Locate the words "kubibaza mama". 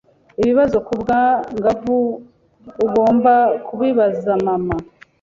3.65-4.75